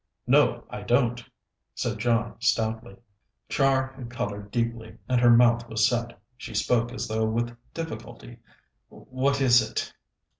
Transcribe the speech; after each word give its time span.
"No, 0.25 0.63
I 0.71 0.81
don't," 0.81 1.23
said 1.75 1.99
John 1.99 2.35
stoutly. 2.41 2.95
Char 3.49 3.93
had 3.93 4.09
coloured 4.09 4.49
deeply 4.49 4.97
and 5.07 5.21
her 5.21 5.29
mouth 5.29 5.69
was 5.69 5.87
set. 5.87 6.19
She 6.35 6.55
spoke 6.55 6.91
as 6.91 7.07
though 7.07 7.25
with 7.27 7.55
difficulty. 7.71 8.39
"What 8.89 9.39
is 9.41 9.61
it?" 9.61 9.93